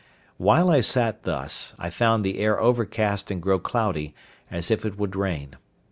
While 0.37 0.71
I 0.71 0.81
sat 0.81 1.25
thus, 1.25 1.75
I 1.77 1.91
found 1.91 2.25
the 2.25 2.39
air 2.39 2.59
overcast 2.59 3.29
and 3.29 3.39
grow 3.39 3.59
cloudy, 3.59 4.15
as 4.49 4.71
if 4.71 4.83
it 4.83 4.97
would 4.97 5.15
rain. 5.15 5.57